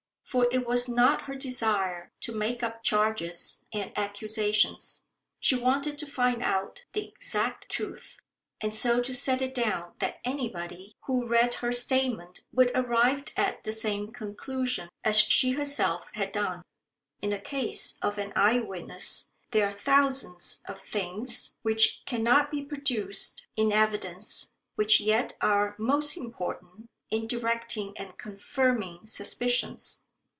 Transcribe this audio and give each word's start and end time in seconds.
For 0.23 0.47
it 0.49 0.65
was 0.65 0.87
not 0.87 1.23
her 1.23 1.35
desire 1.35 2.13
to 2.21 2.31
make 2.31 2.63
up 2.63 2.83
charges 2.85 3.65
and 3.73 3.91
accusations. 3.97 5.03
She 5.41 5.57
wanted 5.57 5.99
to 5.99 6.05
find 6.05 6.41
out 6.41 6.85
the 6.93 7.05
exact 7.05 7.69
truth, 7.69 8.17
and 8.61 8.73
so 8.73 9.01
to 9.01 9.13
set 9.13 9.41
it 9.41 9.53
down 9.53 9.91
that 9.99 10.21
anybody 10.23 10.95
who 11.01 11.27
read 11.27 11.55
her 11.55 11.73
statement 11.73 12.39
would 12.53 12.71
arrive 12.73 13.25
at 13.35 13.65
the 13.65 13.73
same 13.73 14.13
conclusion 14.13 14.87
as 15.03 15.17
she 15.17 15.51
herself 15.51 16.09
had 16.13 16.31
done. 16.31 16.61
In 17.21 17.31
the 17.31 17.39
case 17.39 17.99
of 18.01 18.17
an 18.17 18.31
eye 18.33 18.61
witness 18.61 19.33
there 19.51 19.67
are 19.67 19.73
thousands 19.73 20.61
of 20.65 20.79
things 20.81 21.57
which 21.61 22.03
cannot 22.05 22.51
be 22.51 22.63
produced 22.63 23.47
in 23.57 23.73
evidence 23.73 24.53
which 24.75 25.01
yet 25.01 25.35
are 25.41 25.75
most 25.77 26.15
important 26.15 26.85
in 27.09 27.27
directing 27.27 27.97
and 27.97 28.17
confirming 28.17 29.05
suspicions. 29.05 30.05